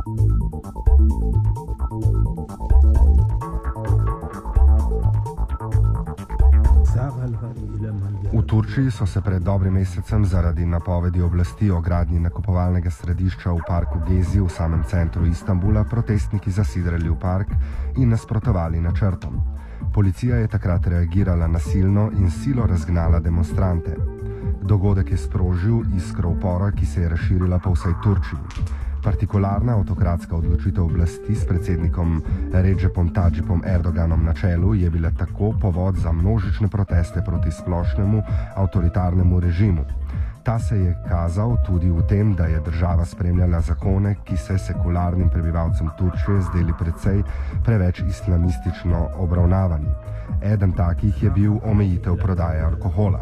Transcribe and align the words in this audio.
V 0.00 0.06
Turčiji 8.46 8.90
so 8.90 9.06
se 9.06 9.20
pred 9.20 9.42
dobrim 9.42 9.74
mesecem 9.74 10.24
zaradi 10.24 10.66
napovedi 10.66 11.20
oblasti 11.22 11.70
o 11.70 11.80
gradnji 11.80 12.20
nakupovalnega 12.20 12.90
središča 12.90 13.52
v 13.52 13.60
parku 13.68 14.00
Gezi 14.08 14.40
v 14.40 14.48
samem 14.48 14.84
centru 14.88 15.26
Istanbula 15.26 15.84
protestniki 15.84 16.50
zasidrali 16.50 17.08
v 17.08 17.18
park 17.20 17.48
in 17.96 18.08
nasprotovali 18.08 18.80
načrtom. 18.80 19.36
Policija 19.92 20.36
je 20.36 20.48
takrat 20.48 20.86
reagirala 20.86 21.46
nasilno 21.46 22.10
in 22.16 22.30
silo 22.30 22.66
razgnala 22.66 23.20
demonstrante. 23.20 23.96
Dogodek 24.62 25.10
je 25.10 25.16
sprožil 25.16 25.82
iskro 25.96 26.30
upora, 26.30 26.72
ki 26.72 26.86
se 26.86 27.02
je 27.02 27.08
razširila 27.08 27.58
po 27.58 27.76
vsej 27.76 27.92
Turčiji. 28.02 28.79
Partikularna 29.00 29.72
avtokratska 29.80 30.36
odločitev 30.36 30.84
oblasti 30.84 31.34
s 31.34 31.46
predsednikom 31.48 32.20
Recepom 32.52 33.08
Tadžipom 33.14 33.64
Erdoganom 33.64 34.24
na 34.24 34.34
čelu 34.36 34.74
je 34.74 34.90
bila 34.90 35.10
tako 35.10 35.54
povod 35.60 35.96
za 35.96 36.12
množične 36.12 36.68
proteste 36.68 37.22
proti 37.24 37.50
splošnemu 37.50 38.22
avtoritarnemu 38.56 39.40
režimu. 39.40 39.84
Ta 40.42 40.58
se 40.58 40.76
je 40.76 40.96
kazal 41.08 41.56
tudi 41.66 41.90
v 41.90 42.02
tem, 42.08 42.34
da 42.34 42.46
je 42.46 42.60
država 42.60 43.04
spremljala 43.04 43.60
zakone, 43.60 44.16
ki 44.24 44.36
se 44.36 44.58
sekularnim 44.58 45.28
prebivalcem 45.28 45.88
Turčije 45.98 46.40
zdeli 46.42 46.72
precej 46.78 47.22
preveč 47.64 48.00
islamistično 48.00 49.08
obravnavani. 49.16 49.88
Eden 50.42 50.72
takih 50.72 51.22
je 51.22 51.30
bil 51.30 51.56
omejitev 51.64 52.16
prodaje 52.16 52.62
alkohola. 52.62 53.20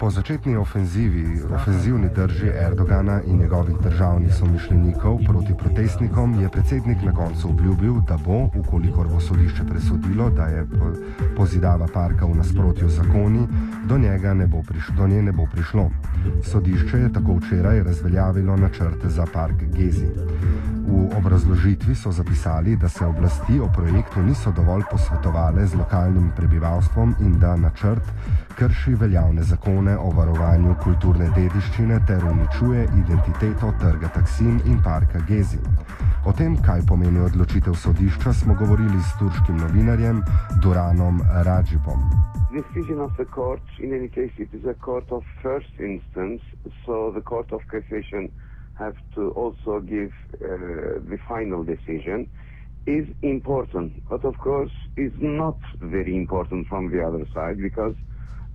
Po 0.00 0.10
začetni 0.10 0.56
ofenzivi, 0.56 1.42
ofenzivni 1.54 2.08
drži 2.16 2.46
Erdogana 2.48 3.20
in 3.22 3.38
njegovih 3.38 3.76
državnih 3.82 4.34
somišljenikov 4.34 5.18
proti 5.26 5.54
protestnikom 5.58 6.40
je 6.40 6.48
predsednik 6.48 7.02
na 7.02 7.12
koncu 7.12 7.48
obljubil, 7.48 7.94
da 8.08 8.16
bo, 8.24 8.48
ukolikor 8.60 9.08
bo 9.08 9.20
sodišče 9.20 9.64
presodilo, 9.68 10.30
da 10.30 10.44
je 10.44 10.66
pozidava 11.36 11.86
parka 11.94 12.26
v 12.26 12.34
nasprotju 12.34 12.88
z 12.88 12.96
zakoni, 12.96 13.46
do, 13.84 13.98
prišlo, 14.68 14.94
do 14.96 15.06
nje 15.06 15.22
ne 15.22 15.32
bo 15.32 15.46
prišlo. 15.52 15.90
Sodišče 16.44 16.98
je 16.98 17.12
tako 17.12 17.34
včeraj 17.34 17.82
razveljavilo 17.82 18.56
načrte 18.56 19.08
za 19.08 19.26
park 19.32 19.62
Gezi. 19.76 20.06
V 20.90 21.14
obrazložitvi 21.14 21.94
so 21.94 22.10
zapisali, 22.10 22.76
da 22.76 22.88
se 22.88 23.06
oblasti 23.06 23.60
o 23.60 23.68
projektu 23.76 24.22
niso 24.22 24.50
dovolj 24.52 24.82
posvetovali 24.90 25.66
z 25.66 25.74
lokalnim 25.74 26.32
prebivalstvom 26.36 27.14
in 27.20 27.38
da 27.38 27.56
načrt 27.56 28.02
krši 28.58 28.94
veljavne 28.94 29.42
zakone 29.42 29.94
o 29.98 30.10
varovanju 30.10 30.74
kulturne 30.82 31.30
dediščine 31.36 32.00
ter 32.06 32.26
uničuje 32.32 32.88
identiteto 33.02 33.70
trga 33.80 34.10
Taksim 34.14 34.58
in 34.66 34.82
parka 34.82 35.22
Gezi. 35.28 35.62
O 36.26 36.32
tem, 36.32 36.58
kaj 36.58 36.82
pomeni 36.88 37.22
odločitev 37.22 37.74
sodišča, 37.74 38.32
smo 38.32 38.58
govorili 38.58 38.98
s 38.98 39.14
turškim 39.22 39.62
novinarjem 39.62 40.22
Duranom 40.62 41.22
Rajibom. 41.46 42.02
Decision 42.50 43.00
of 43.00 43.14
the 43.14 43.24
court, 43.24 43.62
in 43.78 43.94
any 43.94 44.08
case, 44.08 44.34
it 44.42 44.50
is 44.54 44.66
a 44.66 44.74
court 44.74 45.06
of 45.12 45.22
first 45.42 45.74
instance, 45.78 46.42
so 46.84 47.12
the 47.14 47.22
court 47.22 47.52
of 47.52 47.62
cassation 47.70 48.26
have 48.80 48.96
to 49.14 49.30
also 49.42 49.80
give 49.80 50.12
uh, 50.34 50.98
the 51.12 51.18
final 51.28 51.62
decision 51.64 52.28
is 52.86 53.06
important, 53.22 54.02
but 54.08 54.24
of 54.24 54.36
course 54.38 54.72
is 54.96 55.12
not 55.20 55.58
very 55.80 56.16
important 56.16 56.66
from 56.66 56.90
the 56.90 57.00
other 57.08 57.26
side 57.34 57.58
because 57.60 57.94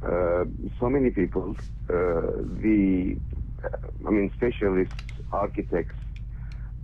uh, 0.03 0.43
so 0.79 0.89
many 0.89 1.09
people, 1.11 1.55
uh, 1.89 1.93
the, 2.63 3.15
I 4.07 4.09
mean, 4.09 4.31
specialists, 4.35 4.93
architects, 5.31 5.95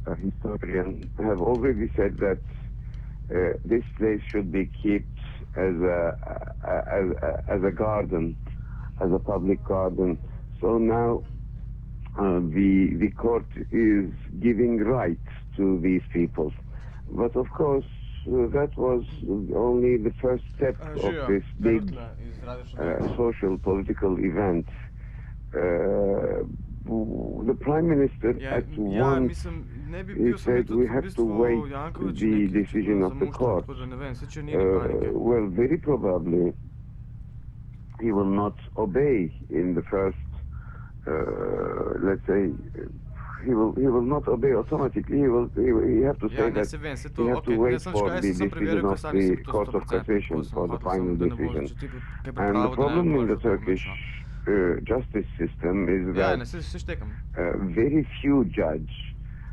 uh, 0.07 0.15
historians 0.15 1.09
have 1.17 1.39
already 1.39 1.91
said 1.95 2.17
that 2.19 2.39
uh, 3.35 3.57
this 3.65 3.83
place 3.97 4.21
should 4.31 4.51
be 4.51 4.65
kept 4.83 5.17
as 5.57 5.75
a, 5.97 6.01
as, 6.99 7.05
as 7.47 7.61
a 7.63 7.71
garden, 7.71 8.35
as 9.01 9.09
a 9.11 9.19
public 9.19 9.63
garden. 9.65 10.17
So 10.59 10.77
now 10.77 11.23
uh, 12.17 12.39
the 12.57 12.95
the 12.99 13.09
court 13.11 13.45
is 13.71 14.09
giving 14.39 14.77
rights 14.83 15.31
to 15.57 15.79
these 15.81 16.01
people. 16.13 16.51
But 17.09 17.35
of 17.35 17.49
course, 17.51 17.85
uh, 18.27 18.47
that 18.57 18.71
was 18.77 19.03
only 19.55 19.97
the 19.97 20.13
first 20.21 20.43
step 20.55 20.75
uh, 20.81 21.07
of 21.07 21.27
this 21.27 21.43
big 21.59 21.95
uh, 21.97 23.15
social 23.17 23.57
political 23.57 24.17
event. 24.19 24.67
Uh, 25.53 26.43
the 27.45 27.55
prime 27.59 27.87
minister 27.89 28.29
at 28.47 28.67
once 28.77 29.27
mislim, 29.27 29.65
ne 29.89 30.03
bi 30.03 30.13
he 30.13 30.37
said 30.37 30.69
we 30.69 30.87
have 30.87 31.13
to 31.15 31.23
wait 31.25 31.63
the 32.19 32.47
decision 32.47 33.03
of 33.03 33.19
the 33.19 33.27
court. 33.27 33.65
tako 33.67 33.79
da 33.79 33.85
ne 33.85 33.95
vem, 33.95 34.15
saj 34.15 34.29
če 34.29 34.41
ni 34.43 34.55
well, 35.13 35.47
very 35.47 35.77
probably 35.77 36.53
he 38.01 38.11
will 38.11 38.33
not 38.43 38.57
obey 38.77 39.31
in 39.49 39.75
the 39.75 39.81
first, 39.83 40.17
uh, 41.07 41.11
let's 42.03 42.25
say, 42.27 42.51
he 43.45 43.53
will 43.53 43.73
he 43.73 43.87
will 43.87 44.07
not 44.15 44.27
obey 44.27 44.53
automatically. 44.53 45.17
He 45.17 45.27
will 45.27 45.49
he, 45.55 45.71
will- 45.71 45.87
he 45.87 46.01
have 46.01 46.19
to 46.19 46.29
say 46.29 46.49
that 46.49 46.67
he 47.17 47.27
have 47.27 47.43
to 47.43 47.55
wait 47.57 47.81
for 47.81 48.09
the 48.09 48.21
decision 48.21 48.85
of 48.85 49.01
the 49.01 49.37
court 49.51 49.73
of 49.73 49.87
cassation 49.87 50.43
for 50.53 50.67
the 50.67 50.79
final 50.79 51.15
samo, 51.15 51.17
da 51.17 51.25
ne 51.25 51.35
bo 51.35 51.35
decision. 51.35 51.67
že 51.67 51.75
ti 51.75 51.87
kaj 51.87 52.01
And 52.15 52.25
the 52.25 52.31
pripravil, 52.31 52.53
da 52.53 52.69
ne 52.69 52.75
problem 52.75 53.15
in 53.15 53.27
the 53.27 53.37
Turkish 53.47 53.83
uh, 53.87 54.79
justice 54.91 55.29
system 55.37 55.75
is 55.89 56.15
that 56.15 56.37
ne, 56.39 56.45
se, 56.45 56.61
se 56.61 56.97
uh, 56.97 57.57
very 57.79 58.03
few 58.21 58.45
judge 58.45 58.93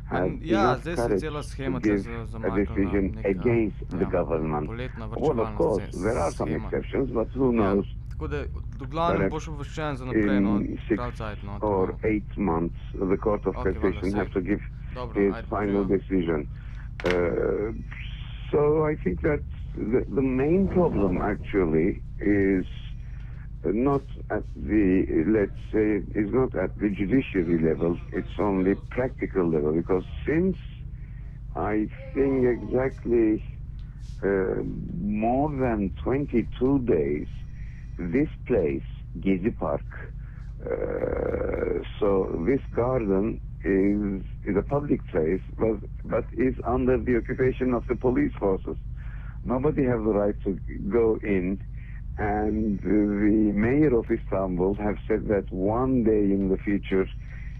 have 0.09 0.27
enough 0.41 0.83
courage 0.83 1.21
to 1.21 1.79
give 1.79 2.07
a 2.43 2.51
decision 2.61 3.03
against 3.25 3.79
the 3.89 4.05
government. 4.05 4.67
Well, 5.17 5.39
of 5.39 5.55
course, 5.55 5.87
there 5.93 6.17
are 6.17 6.31
some 6.31 6.49
exceptions, 6.49 7.11
but 7.11 7.27
who 7.29 7.53
knows? 7.53 7.85
Tako 8.19 8.27
da, 8.27 8.43
do 8.79 8.85
glavnem 8.85 9.29
boš 9.31 9.47
obveščen 9.47 9.95
za 9.97 10.05
naprej, 10.05 10.39
no, 10.43 10.57
prav 10.89 11.11
cajt, 11.15 11.43
no. 11.43 11.53
or 11.61 11.93
tako. 11.93 12.07
eight 12.07 12.37
months, 12.37 12.75
the 12.93 13.17
Court 13.17 13.45
of 13.47 13.55
Okay, 13.55 13.73
Cassation 13.73 14.13
have 14.13 14.31
to 14.33 14.41
give 14.41 14.59
Dobro, 14.95 15.21
his 15.21 15.33
ajde, 15.33 15.47
final 15.47 15.85
ja. 15.87 15.97
decision. 15.97 16.47
Uh, 17.07 17.71
so 18.51 18.83
I 18.91 18.95
think 19.03 19.21
that 19.21 19.39
the, 19.75 20.03
the 20.15 20.21
main 20.21 20.67
problem 20.67 21.21
actually 21.21 22.01
is 22.19 22.65
not 23.63 24.03
at 24.29 24.43
the, 24.55 25.23
let's 25.27 25.61
say, 25.71 26.03
is 26.19 26.29
not 26.33 26.55
at 26.55 26.77
the 26.79 26.89
judiciary 26.89 27.59
level, 27.63 27.97
it's 28.11 28.35
only 28.37 28.75
practical 28.89 29.49
level, 29.49 29.71
because 29.71 30.03
since 30.25 30.57
I 31.55 31.87
think 32.13 32.45
exactly 32.45 33.43
uh, 34.23 34.61
more 34.99 35.49
than 35.51 35.95
22 36.03 36.79
days, 36.79 37.27
this 37.99 38.29
place, 38.47 38.83
Gezi 39.19 39.57
Park, 39.57 39.83
uh, 40.65 41.83
so 41.99 42.43
this 42.47 42.61
garden 42.75 43.39
is 43.63 44.23
is 44.49 44.57
a 44.57 44.61
public 44.61 45.05
place, 45.07 45.41
but 45.57 45.77
but 46.05 46.25
is 46.37 46.55
under 46.65 46.97
the 46.97 47.17
occupation 47.17 47.73
of 47.73 47.85
the 47.87 47.95
police 47.95 48.33
forces. 48.39 48.77
Nobody 49.45 49.83
has 49.83 49.99
the 50.03 50.13
right 50.13 50.35
to 50.43 50.59
go 50.89 51.19
in, 51.23 51.61
and 52.17 52.79
the 52.81 53.51
mayor 53.55 53.97
of 53.97 54.05
Istanbul 54.11 54.75
have 54.75 54.97
said 55.07 55.27
that 55.27 55.51
one 55.51 56.03
day 56.03 56.33
in 56.35 56.49
the 56.49 56.57
future 56.57 57.07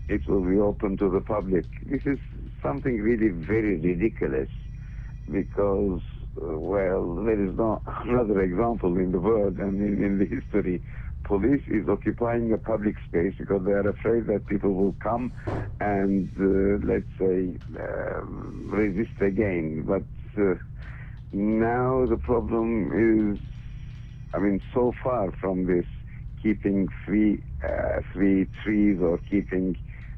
it 0.10 0.28
will 0.28 0.44
be 0.44 0.58
open 0.58 0.98
to 0.98 1.10
the 1.10 1.22
public. 1.22 1.66
This 1.86 2.02
is 2.06 2.18
something 2.62 3.00
really 3.00 3.30
very 3.30 3.78
ridiculous 3.80 4.50
because, 5.32 6.02
well, 6.42 7.16
there 7.26 7.42
is 7.44 7.56
no 7.58 7.82
another 8.06 8.42
example 8.42 8.98
in 8.98 9.12
the 9.12 9.20
world 9.20 9.58
and 9.58 9.82
in, 9.82 10.04
in 10.04 10.20
the 10.20 10.26
history. 10.26 10.84
Police 11.24 11.64
is 11.68 11.88
occupying 11.88 12.52
a 12.54 12.58
public 12.58 12.96
space 13.08 13.34
because 13.38 13.64
they 13.66 13.72
are 13.72 13.88
afraid 13.88 14.26
that 14.28 14.48
people 14.48 14.74
will 14.74 14.96
come 15.00 15.32
and, 15.80 16.30
uh, 16.40 16.86
let's 16.88 17.06
say, 17.20 17.58
um 17.80 18.70
resist 18.72 19.22
again. 19.22 19.84
But 19.86 20.04
uh, 20.42 20.56
now 21.32 22.06
the 22.10 22.18
problem 22.18 22.92
is, 23.36 23.40
I 24.34 24.40
mean, 24.40 24.62
so 24.74 24.94
far 25.04 25.32
from 25.40 25.66
this 25.66 25.86
keeping 26.42 26.88
three, 27.06 27.44
uh, 27.64 28.02
three 28.14 28.48
trees 28.64 29.00
or 29.02 29.20
keeping 29.30 29.76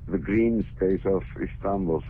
the 0.07 0.17
green 0.17 0.65
space 0.75 1.01
of 1.05 1.23
Istanbul. 1.41 2.03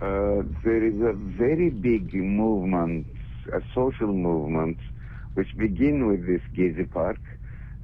Uh, 0.00 0.42
there 0.64 0.84
is 0.84 1.00
a 1.00 1.12
very 1.14 1.70
big 1.70 2.12
movement, 2.12 3.06
a 3.52 3.60
social 3.74 4.12
movement, 4.12 4.78
which 5.34 5.56
begin 5.56 6.06
with 6.06 6.26
this 6.26 6.42
Gezi 6.56 6.90
Park, 6.90 7.18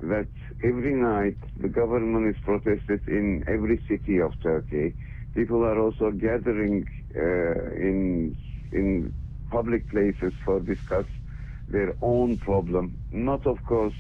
that 0.01 0.29
every 0.65 0.95
night 0.95 1.37
the 1.57 1.69
government 1.69 2.35
is 2.35 2.41
protested 2.43 3.01
in 3.07 3.45
every 3.47 3.81
city 3.89 4.19
of 4.21 4.33
Turkey. 4.43 4.95
People 5.35 5.63
are 5.65 5.79
also 5.79 6.11
gathering 6.11 6.87
uh, 7.17 7.71
in 7.89 8.37
in 8.73 9.13
public 9.51 9.89
places 9.91 10.33
for 10.45 10.61
discuss 10.61 11.07
their 11.69 11.95
own 12.03 12.37
problem, 12.39 12.97
not 13.13 13.47
of 13.47 13.63
course 13.65 13.95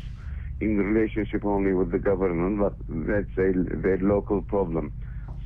in 0.60 0.78
relationship 0.78 1.44
only 1.44 1.72
with 1.72 1.90
the 1.90 1.98
government, 1.98 2.58
but 2.58 2.74
let's 2.88 3.28
say 3.36 3.52
their 3.54 3.98
local 3.98 4.42
problem. 4.42 4.92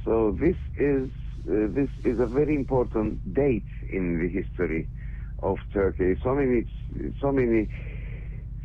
So 0.04 0.36
this 0.38 0.56
is 0.76 1.10
uh, 1.48 1.68
this 1.70 1.90
is 2.04 2.18
a 2.20 2.26
very 2.26 2.54
important 2.54 3.34
date 3.34 3.70
in 3.90 4.18
the 4.20 4.28
history 4.28 4.88
of 5.42 5.58
Turkey. 5.72 6.16
So 6.22 6.34
many 6.34 6.66
so 7.20 7.32
many 7.32 7.68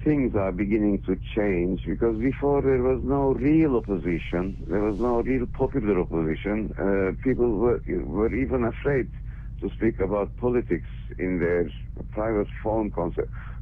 things 0.03 0.35
are 0.35 0.51
beginning 0.51 1.01
to 1.03 1.15
change 1.35 1.83
because 1.85 2.17
before 2.17 2.61
there 2.61 2.81
was 2.81 3.01
no 3.03 3.33
real 3.33 3.75
opposition, 3.75 4.63
there 4.67 4.81
was 4.81 4.99
no 4.99 5.21
real 5.21 5.45
popular 5.45 5.99
opposition. 5.99 6.73
Uh, 6.77 7.21
people 7.23 7.51
were 7.57 7.81
were 7.87 8.33
even 8.33 8.63
afraid 8.63 9.09
to 9.61 9.69
speak 9.75 9.99
about 9.99 10.35
politics 10.37 10.87
in 11.19 11.39
their 11.39 11.69
private 12.11 12.47
phone 12.63 12.91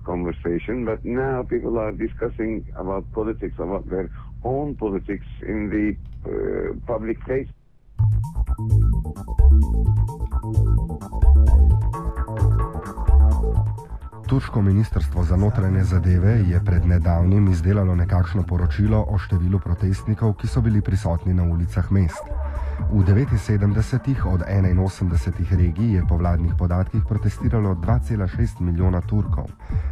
conversation, 0.06 0.86
but 0.86 1.04
now 1.04 1.44
people 1.44 1.78
are 1.78 1.92
discussing 1.92 2.66
about 2.76 3.12
politics, 3.12 3.56
about 3.60 3.90
their 3.90 4.10
own 4.44 4.76
politics 4.76 5.26
in 5.42 5.70
the 5.70 5.88
uh, 6.26 6.74
public 6.88 7.22
place. 7.26 7.48
Turško 14.30 14.62
ministrstvo 14.62 15.24
za 15.24 15.36
notranje 15.36 15.84
zadeve 15.84 16.32
je 16.32 16.60
pred 16.66 16.86
nedavnim 16.86 17.48
izdelalo 17.48 17.96
nekakšno 17.96 18.44
poročilo 18.44 19.00
o 19.10 19.18
številu 19.18 19.58
protestnikov, 19.60 20.36
ki 20.38 20.48
so 20.48 20.62
bili 20.62 20.84
prisotni 20.86 21.34
na 21.34 21.48
ulicah 21.50 21.90
mest. 21.92 22.30
V 22.94 23.02
79 23.02 24.22
od 24.34 24.44
81 24.46 25.58
regij 25.58 25.96
je 25.96 26.04
po 26.10 26.18
vladnih 26.18 26.54
podatkih 26.58 27.02
protestiralo 27.10 27.74
2,6 27.82 28.62
milijona 28.62 29.02
Turkov, 29.02 29.50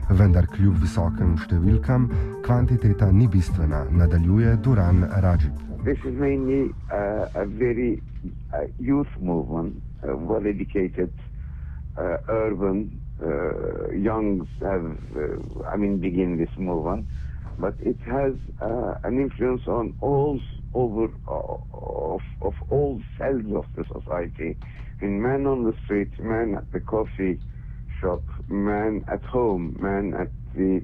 vendar 0.09 0.45
kljub 0.45 0.77
visokim 0.85 1.33
številkam 1.41 2.05
kvantiteta 2.45 3.09
ni 3.11 3.25
bistvena, 3.27 3.87
nadaljuje 3.89 4.53
Duran 4.61 5.01
Rajib. 5.17 5.65
This 5.81 5.97
is 6.05 6.13
mainly 6.13 6.69
uh, 6.93 7.25
a 7.33 7.45
very 7.45 7.97
uh, 8.53 8.69
youth 8.77 9.17
movement, 9.17 9.81
uh, 10.05 10.13
well 10.13 10.45
educated, 10.45 11.09
uh, 11.97 12.21
urban, 12.29 12.85
uh, 13.21 13.91
youngs 13.91 14.47
have, 14.61 14.85
uh, 15.15 15.63
I 15.71 15.75
mean, 15.77 15.97
begin 15.99 16.37
this 16.37 16.49
movement, 16.57 17.07
but 17.57 17.75
it 17.79 17.97
has 18.05 18.33
uh, 18.61 18.95
an 19.03 19.19
influence 19.19 19.63
on 19.67 19.93
all 20.01 20.39
over 20.73 21.09
of, 21.27 22.21
of 22.41 22.53
all 22.69 23.01
cells 23.17 23.45
of 23.55 23.65
the 23.75 23.83
society. 23.91 24.55
In 25.01 25.21
men 25.21 25.45
on 25.47 25.63
the 25.63 25.73
street, 25.83 26.11
men 26.19 26.55
at 26.57 26.71
the 26.71 26.79
coffee 26.79 27.39
shop, 27.99 28.23
men 28.47 29.03
at 29.07 29.23
home, 29.23 29.75
men 29.79 30.13
at 30.19 30.31
the, 30.55 30.83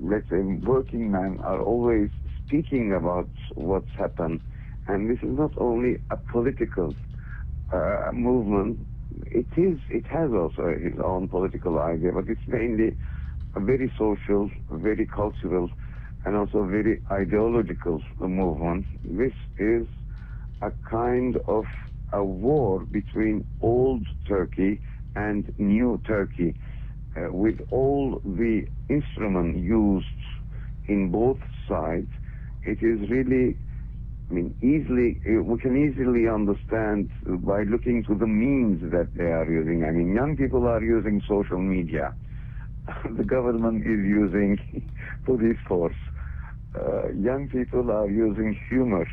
let's 0.00 0.28
say, 0.30 0.40
working 0.40 1.10
men 1.10 1.38
are 1.42 1.60
always 1.60 2.10
speaking 2.46 2.92
about 2.94 3.28
what's 3.54 3.90
happened. 3.96 4.40
And 4.86 5.10
this 5.10 5.18
is 5.22 5.36
not 5.36 5.52
only 5.58 5.98
a 6.10 6.16
political 6.16 6.94
uh, 7.72 8.10
movement, 8.12 8.86
it 9.26 9.46
is. 9.56 9.78
It 9.90 10.06
has 10.06 10.30
also 10.32 10.66
its 10.66 10.98
own 11.02 11.28
political 11.28 11.78
idea, 11.78 12.12
but 12.12 12.28
it's 12.28 12.46
mainly 12.46 12.96
a 13.54 13.60
very 13.60 13.92
social, 13.98 14.50
very 14.70 15.06
cultural, 15.06 15.70
and 16.24 16.36
also 16.36 16.64
very 16.64 17.00
ideological 17.10 18.02
movement. 18.20 18.86
This 19.04 19.32
is 19.58 19.86
a 20.62 20.70
kind 20.90 21.38
of 21.46 21.64
a 22.12 22.24
war 22.24 22.80
between 22.80 23.46
old 23.60 24.06
Turkey 24.26 24.80
and 25.14 25.52
new 25.58 26.00
Turkey, 26.06 26.54
uh, 27.16 27.32
with 27.32 27.60
all 27.70 28.20
the 28.24 28.66
instruments 28.88 29.58
used 29.58 30.06
in 30.86 31.10
both 31.10 31.38
sides. 31.68 32.10
It 32.62 32.82
is 32.82 33.08
really 33.10 33.56
I 34.30 34.34
mean, 34.34 34.54
easily, 34.60 35.20
we 35.40 35.58
can 35.58 35.74
easily 35.76 36.28
understand 36.28 37.10
by 37.26 37.62
looking 37.62 38.04
to 38.08 38.14
the 38.14 38.26
means 38.26 38.80
that 38.92 39.08
they 39.14 39.24
are 39.24 39.50
using. 39.50 39.84
I 39.84 39.90
mean, 39.90 40.14
young 40.14 40.36
people 40.36 40.66
are 40.66 40.82
using 40.82 41.22
social 41.26 41.58
media. 41.58 42.14
the 43.16 43.24
government 43.24 43.82
is 43.82 44.00
using 44.04 44.58
police 45.24 45.56
force. 45.66 45.96
Uh, 46.78 47.08
young 47.12 47.48
people 47.50 47.90
are 47.90 48.08
using 48.08 48.58
humor. 48.68 49.06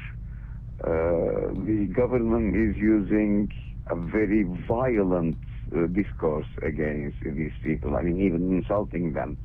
Uh, 0.83 1.53
the 1.65 1.89
government 1.95 2.53
is 2.55 2.75
using 2.75 3.49
a 3.89 3.95
very 3.95 4.43
violent 4.67 5.37
uh, 5.75 5.87
discourse 5.87 6.47
against 6.61 7.17
these 7.23 7.53
people. 7.63 7.95
I 7.95 8.01
mean, 8.01 8.19
even 8.21 8.51
insulting 8.57 9.13
them. 9.13 9.37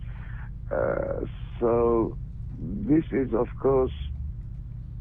Uh, 0.71 1.25
so 1.61 2.19
this 2.59 3.05
is, 3.13 3.33
of 3.35 3.47
course, 3.63 3.93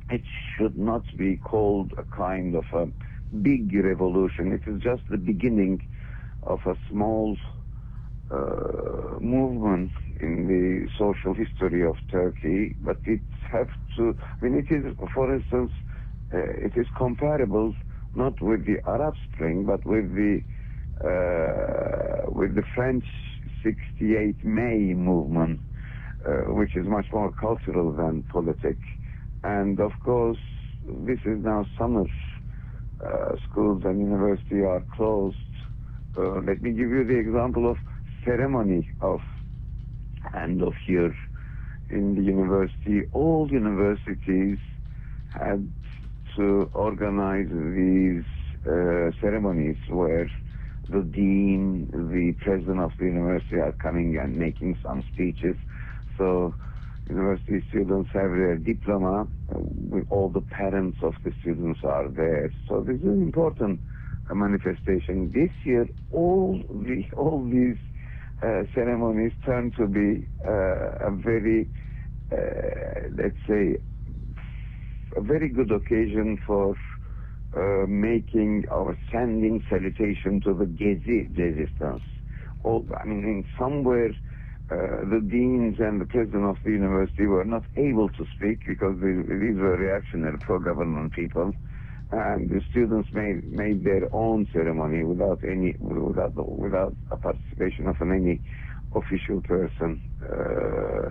it 0.09 0.23
should 0.57 0.77
not 0.77 1.03
be 1.17 1.38
called 1.38 1.94
a 1.97 2.03
kind 2.03 2.56
of 2.56 2.65
a 2.73 2.88
big 3.41 3.73
revolution. 3.73 4.51
It 4.51 4.69
is 4.69 4.81
just 4.81 5.03
the 5.09 5.17
beginning 5.17 5.81
of 6.44 6.59
a 6.65 6.75
small 6.89 7.38
uh, 8.31 9.19
movement 9.19 9.91
in 10.19 10.47
the 10.47 10.88
social 10.97 11.33
history 11.33 11.83
of 11.85 11.95
Turkey, 12.11 12.75
but 12.81 12.97
it 13.06 13.21
has 13.51 13.67
to, 13.97 14.15
I 14.41 14.45
mean, 14.45 14.56
it 14.67 14.73
is, 14.73 14.95
for 15.13 15.33
instance, 15.33 15.71
uh, 16.33 16.38
it 16.38 16.73
is 16.75 16.85
comparable 16.97 17.73
not 18.15 18.41
with 18.41 18.65
the 18.65 18.77
Arab 18.88 19.15
Spring, 19.31 19.65
but 19.65 19.85
with 19.85 20.13
the 20.15 20.41
uh, 21.03 22.29
with 22.29 22.55
the 22.55 22.63
French 22.75 23.05
68 23.63 24.44
May 24.44 24.94
movement, 24.94 25.62
uh, 26.27 26.51
which 26.53 26.75
is 26.75 26.85
much 26.85 27.05
more 27.13 27.31
cultural 27.31 27.94
than 27.94 28.23
politic. 28.23 28.77
And 29.44 29.80
of 29.80 29.91
course, 30.03 30.38
this 30.86 31.19
is 31.25 31.44
now 31.44 31.65
summer. 31.77 32.06
Uh, 33.03 33.36
schools 33.50 33.83
and 33.86 34.00
university 34.00 34.62
are 34.62 34.83
closed. 34.95 35.38
Uh, 36.18 36.41
let 36.45 36.62
me 36.62 36.71
give 36.71 36.89
you 36.89 37.06
the 37.07 37.18
example 37.18 37.69
of 37.69 37.77
ceremony 38.25 38.89
of 39.01 39.19
end 40.36 40.62
of 40.62 40.74
year 40.88 41.15
in 41.89 42.15
the 42.15 42.21
university. 42.21 43.01
All 43.13 43.47
universities 43.50 44.57
had 45.33 45.71
to 46.36 46.69
organize 46.74 47.47
these 47.47 48.25
uh, 48.65 49.12
ceremonies 49.21 49.77
where 49.89 50.30
the 50.89 51.01
dean, 51.01 51.88
the 51.91 52.33
president 52.44 52.80
of 52.80 52.91
the 53.00 53.06
university 53.06 53.57
are 53.57 53.71
coming 53.71 54.19
and 54.21 54.38
making 54.38 54.77
some 54.83 55.03
speeches. 55.13 55.56
So 56.18 56.56
university 57.10 57.63
students 57.70 58.10
have 58.13 58.32
their 58.32 58.58
diploma. 58.58 59.28
Uh, 59.54 60.00
all 60.10 60.30
the 60.30 60.42
parents 60.42 60.98
of 61.01 61.13
the 61.24 61.32
students 61.42 61.80
are 61.84 62.08
there. 62.10 62.54
So 62.68 62.82
this 62.86 62.98
is 62.98 63.04
an 63.04 63.24
important 63.24 63.82
uh, 64.30 64.36
manifestation. 64.36 65.32
This 65.34 65.51
year, 65.63 65.88
all 66.12 66.62
the 66.70 67.04
all 67.18 67.44
these 67.44 67.78
uh, 68.44 68.63
ceremonies 68.74 69.34
turn 69.46 69.72
to 69.78 69.88
be 69.88 70.28
uh, 70.48 71.08
a 71.08 71.12
very, 71.12 71.68
uh, 72.32 73.10
let's 73.18 73.36
say, 73.48 73.78
a 75.18 75.22
very 75.22 75.50
good 75.50 75.72
occasion 75.72 76.39
for 76.46 76.75
uh, 77.58 77.88
making 77.88 78.66
or 78.72 78.96
sending 79.12 79.63
salutation 79.70 80.39
to 80.42 80.54
the 80.54 80.66
Gezi 80.66 81.36
resistance. 81.38 82.04
All, 82.63 82.86
I 83.01 83.06
mean, 83.06 83.24
in 83.24 83.46
somewhere 83.58 84.12
uh, 84.71 85.01
the 85.09 85.19
deans 85.29 85.77
and 85.79 85.99
the 85.99 86.05
president 86.05 86.45
of 86.45 86.57
the 86.63 86.71
university 86.71 87.25
were 87.25 87.45
not 87.45 87.63
able 87.75 88.09
to 88.09 88.25
speak 88.35 88.59
because 88.67 88.95
these 89.01 89.57
were 89.57 89.77
reactionary 89.77 90.38
pro-government 90.39 91.11
people, 91.13 91.51
and 92.11 92.49
the 92.49 92.61
students 92.69 93.09
made 93.11 93.51
made 93.51 93.83
their 93.83 94.13
own 94.13 94.47
ceremony 94.53 95.03
without 95.03 95.39
any 95.43 95.75
without 95.79 96.33
without 96.35 96.95
a 97.11 97.17
participation 97.17 97.88
of 97.88 97.95
any 98.01 98.41
official 98.93 99.41
person. 99.41 100.01
Uh, 100.21 101.09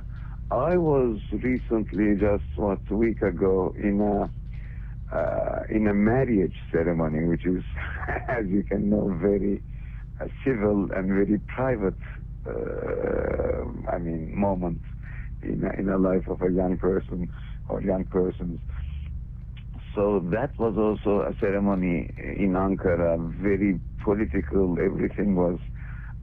I 0.50 0.76
was 0.76 1.18
recently, 1.32 2.14
just 2.18 2.44
what 2.56 2.78
a 2.90 2.94
week 2.94 3.22
ago, 3.22 3.74
in 3.76 4.00
a 4.00 4.30
uh, 5.14 5.62
in 5.70 5.88
a 5.88 5.94
marriage 5.94 6.54
ceremony, 6.70 7.26
which 7.26 7.46
is, 7.46 7.64
as 8.28 8.46
you 8.46 8.62
can 8.62 8.90
know, 8.90 9.16
very 9.20 9.62
uh, 10.20 10.26
civil 10.44 10.88
and 10.94 11.08
very 11.08 11.40
private 11.54 11.98
uh, 12.46 13.90
I 13.94 13.98
mean, 13.98 14.32
moment 14.34 14.82
in 15.42 15.62
in 15.78 15.86
the 15.86 15.98
life 15.98 16.26
of 16.28 16.40
a 16.42 16.52
young 16.52 16.78
person 16.78 17.28
or 17.68 17.82
young 17.82 18.04
persons. 18.04 18.60
So 19.94 20.20
that 20.32 20.52
was 20.58 20.74
also 20.76 21.22
a 21.28 21.34
ceremony 21.40 22.10
in 22.18 22.52
Ankara, 22.54 23.18
very 23.42 23.80
political. 24.04 24.76
Everything 24.78 25.34
was 25.36 25.58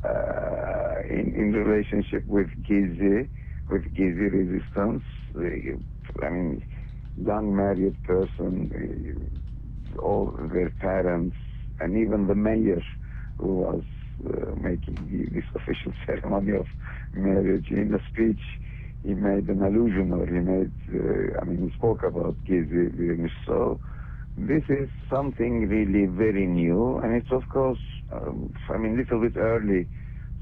uh, 0.04 1.02
in, 1.10 1.34
in 1.36 1.54
relationship 1.54 2.26
with 2.28 2.48
Gezi, 2.70 3.30
with 3.70 3.84
Gezi 3.94 4.32
resistance. 4.32 5.04
I 6.24 6.30
mean, 6.30 6.64
young 7.16 7.56
married 7.56 8.02
person, 8.04 9.42
all 10.02 10.34
their 10.54 10.70
parents, 10.80 11.36
and 11.80 11.98
even 11.98 12.28
the 12.28 12.36
mayor 12.36 12.82
who 13.38 13.48
was 13.58 13.82
uh, 13.84 13.95
making 14.62 15.08
the, 15.12 15.36
this 15.36 15.46
official 15.56 15.94
ceremony 16.06 16.58
of 16.58 16.66
marriage. 17.14 17.68
In 17.70 17.92
the 17.92 18.00
speech, 18.12 18.42
he 19.04 19.14
made 19.14 19.48
an 19.50 19.62
allusion, 19.62 20.12
or 20.14 20.26
he 20.26 20.40
made, 20.40 20.74
uh, 20.94 21.42
I 21.42 21.46
mean, 21.46 21.70
he 21.70 21.76
spoke 21.78 22.04
about 22.04 22.36
Gezi. 22.48 23.30
So 23.46 23.80
this 24.38 24.64
is 24.70 24.90
something 25.10 25.68
really 25.68 26.08
very 26.08 26.46
new, 26.48 27.00
and 27.04 27.16
it's 27.16 27.32
of 27.32 27.48
course, 27.50 27.80
um, 28.12 28.54
I 28.70 28.78
mean, 28.78 28.96
a 28.96 28.98
little 28.98 29.22
bit 29.22 29.38
early 29.38 29.88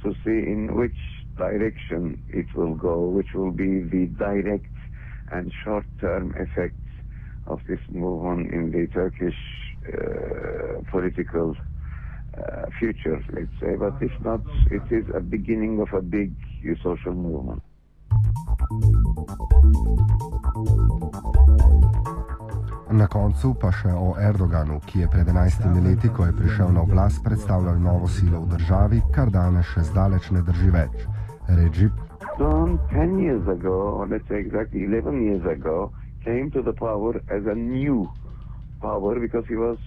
to 0.03 0.13
see 0.23 0.31
in 0.51 0.75
which 0.75 0.95
direction 1.37 2.17
it 2.29 2.47
will 2.55 2.75
go, 2.75 3.07
which 3.07 3.33
will 3.33 3.51
be 3.51 3.81
the 3.83 4.07
direct 4.17 4.65
and 5.31 5.51
short-term 5.63 6.33
effects 6.37 6.77
of 7.47 7.59
this 7.67 7.79
movement 7.89 8.51
in 8.53 8.71
the 8.71 8.87
Turkish 8.93 9.35
uh, 9.87 10.81
political 10.91 11.55
uh, 12.37 12.65
future, 12.79 13.23
let's 13.33 13.51
say. 13.59 13.75
But 13.75 14.01
if 14.01 14.11
not, 14.23 14.41
it 14.71 14.83
is 14.91 15.05
a 15.15 15.19
beginning 15.19 15.79
of 15.79 15.93
a 15.93 16.01
big 16.01 16.31
social 16.81 17.13
movement. 17.13 17.61
Na 22.93 23.07
koncu 23.09 23.55
pa 23.57 23.71
še 23.73 23.89
o 23.89 24.13
Erdoganu, 24.21 24.77
ki 24.85 25.01
je 25.01 25.07
pred 25.09 25.25
11 25.25 25.81
leti, 25.81 26.09
ko 26.13 26.27
je 26.29 26.33
prišel 26.37 26.69
na 26.75 26.83
oblast, 26.85 27.23
predstavljal 27.25 27.79
novo 27.81 28.07
silo 28.07 28.43
v 28.45 28.53
državi, 28.53 29.01
kar 29.15 29.33
danes 29.33 29.65
še 29.73 29.87
zdaleč 29.89 30.29
ne 30.29 30.43
drži 30.45 30.69
več. 30.69 31.07
Recep. 31.49 31.93
Don 32.37 32.77
10 32.93 33.17
years 33.19 33.47
ago, 33.49 33.97
or 33.97 34.07
let's 34.07 34.27
say 34.29 34.37
exactly 34.37 34.85
11 34.85 35.25
years 35.25 35.45
ago, 35.45 35.91
came 36.23 36.51
to 36.51 36.61
the 36.61 36.73
power 36.73 37.17
as 37.29 37.45
a 37.45 37.55
new 37.55 38.05
power 38.81 39.19
because 39.19 39.45
he 39.47 39.55
was 39.55 39.77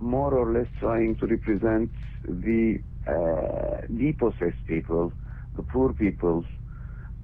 more 0.00 0.34
or 0.34 0.52
less 0.52 0.68
trying 0.80 1.16
to 1.16 1.26
represent 1.26 1.90
the 2.24 2.78
uh, 3.06 3.86
depossessed 3.96 4.66
people, 4.66 5.12
the 5.56 5.62
poor 5.62 5.92
peoples, 5.92 6.44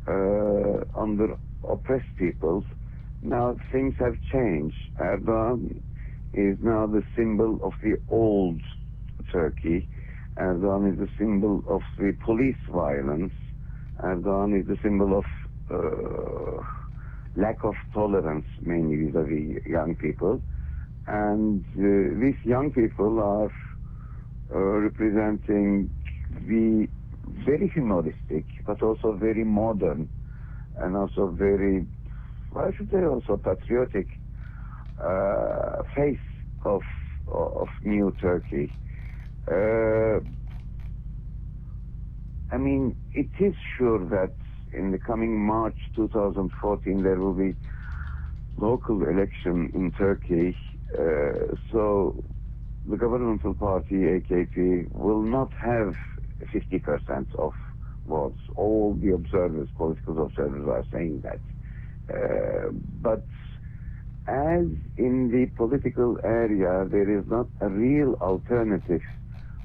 uh, 0.08 1.00
under 1.00 1.36
oppressed 1.68 2.16
peoples. 2.18 2.64
Now 3.22 3.56
things 3.70 3.94
have 3.98 4.16
changed. 4.32 4.76
Erdogan 5.00 5.80
is 6.34 6.58
now 6.62 6.86
the 6.86 7.02
symbol 7.16 7.60
of 7.62 7.72
the 7.82 8.00
old 8.08 8.60
Turkey. 9.30 9.88
Erdogan 10.36 10.92
is 10.92 10.98
the 10.98 11.08
symbol 11.18 11.62
of 11.68 11.82
the 11.98 12.16
police 12.24 12.56
violence. 12.72 13.32
Erdogan 14.02 14.58
is 14.60 14.66
the 14.66 14.78
symbol 14.82 15.18
of 15.18 15.24
uh, 15.70 16.62
lack 17.36 17.62
of 17.64 17.74
tolerance, 17.94 18.46
mainly 18.62 18.96
vis-à-vis 18.96 19.64
young 19.66 19.94
people. 19.94 20.40
And 21.06 21.64
uh, 21.76 22.20
these 22.20 22.36
young 22.44 22.70
people 22.72 23.18
are 23.20 23.52
uh, 24.54 24.58
representing 24.58 25.90
the 26.46 26.88
very 27.44 27.68
humoristic, 27.68 28.44
but 28.66 28.82
also 28.82 29.12
very 29.12 29.44
modern, 29.44 30.08
and 30.76 30.96
also 30.96 31.26
very 31.28 31.86
why 32.50 32.70
should 32.76 32.90
say 32.90 33.04
also 33.04 33.36
patriotic 33.36 34.06
uh, 35.02 35.82
face 35.94 36.18
of 36.64 36.82
of 37.28 37.68
new 37.82 38.14
Turkey. 38.20 38.72
Uh, 39.50 40.20
I 42.52 42.58
mean, 42.58 42.94
it 43.14 43.30
is 43.40 43.54
sure 43.78 43.98
that 44.10 44.32
in 44.72 44.90
the 44.90 44.98
coming 44.98 45.40
March 45.40 45.76
2014 45.96 47.02
there 47.02 47.18
will 47.18 47.32
be 47.32 47.54
local 48.58 49.02
election 49.08 49.70
in 49.74 49.90
Turkey. 49.92 50.56
Uh, 50.98 51.54
so 51.72 52.22
the 52.88 52.96
governmental 52.96 53.54
party 53.54 53.94
AKP 53.94 54.92
will 54.92 55.22
not 55.22 55.50
have 55.60 55.94
50% 56.54 57.26
of 57.38 57.52
votes. 58.06 58.40
All 58.56 58.94
the 59.00 59.14
observers, 59.14 59.68
political 59.76 60.22
observers, 60.24 60.66
are 60.68 60.84
saying 60.92 61.22
that. 61.22 61.40
Uh, 62.12 62.70
but 63.00 63.26
as 64.26 64.66
in 64.96 65.30
the 65.30 65.46
political 65.56 66.16
area 66.24 66.86
there 66.90 67.18
is 67.18 67.24
not 67.28 67.48
a 67.60 67.68
real 67.68 68.14
alternative 68.20 69.00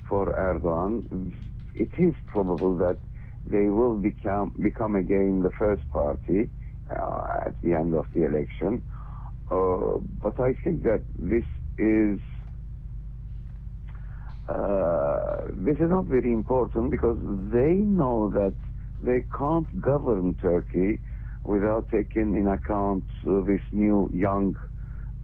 for 0.08 0.34
Erdogan, 0.34 1.34
it 1.74 1.90
is 1.98 2.14
probable 2.26 2.78
that 2.78 2.98
they 3.46 3.70
will 3.70 3.96
become 3.96 4.54
become 4.62 4.96
again 4.96 5.42
the 5.44 5.52
first 5.58 5.84
party 5.92 6.50
uh, 6.90 7.46
at 7.48 7.56
the 7.62 7.74
end 7.74 7.94
of 7.94 8.06
the 8.14 8.26
election. 8.26 8.84
Uh, 9.50 10.00
but 10.22 10.40
I 10.40 10.54
think 10.64 10.84
that 10.84 11.04
this 11.18 11.46
is 11.78 12.20
uh, 14.50 15.48
this 15.52 15.76
is 15.78 15.90
not 15.90 16.06
very 16.06 16.32
important 16.32 16.92
because 16.92 17.18
they 17.52 17.74
know 17.74 18.30
that 18.34 18.54
they 19.02 19.24
can't 19.38 19.82
govern 19.82 20.36
Turkey 20.42 21.00
without 21.44 21.90
taking 21.92 22.36
in 22.36 22.48
account 22.48 23.04
uh, 23.28 23.42
this 23.46 23.62
new 23.72 24.10
young 24.14 24.56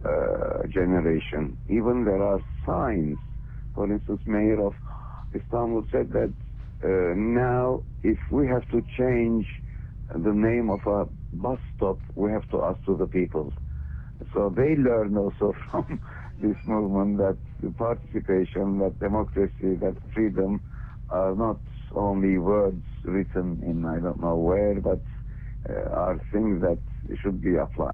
uh, 0.04 0.66
generation. 0.68 1.56
Even 1.68 2.04
there 2.04 2.22
are 2.22 2.40
signs. 2.66 3.18
For 3.74 3.90
instance, 3.90 4.20
Mayor 4.26 4.60
of 4.66 4.74
Istanbul 5.34 5.86
said 5.90 6.12
that 6.12 6.32
uh, 6.84 7.14
now 7.16 7.82
if 8.02 8.18
we 8.30 8.46
have 8.46 8.68
to 8.70 8.82
change 8.96 9.46
the 10.14 10.32
name 10.32 10.70
of 10.70 10.80
a 10.86 11.08
bus 11.36 11.58
stop, 11.76 11.98
we 12.14 12.30
have 12.30 12.48
to 12.50 12.62
ask 12.62 12.82
to 12.84 12.96
the 12.96 13.06
people. 13.06 13.52
So 14.34 14.52
they 14.54 14.76
learn 14.76 15.16
also 15.16 15.54
from 15.70 16.00
this 16.42 16.56
movement 16.66 17.18
that 17.18 17.38
participation, 17.76 18.78
that 18.80 18.98
democracy, 19.00 19.76
that 19.80 19.96
freedom 20.14 20.60
are 21.10 21.34
not 21.34 21.60
only 21.94 22.38
words 22.38 22.82
written 23.04 23.60
in 23.64 23.84
I 23.84 24.00
don't 24.00 24.20
know 24.20 24.36
where, 24.36 24.80
but 24.80 25.02
uh, 25.68 25.90
are 25.90 26.20
things 26.32 26.62
that 26.62 26.78
should 27.22 27.42
be 27.42 27.56
applied. 27.56 27.92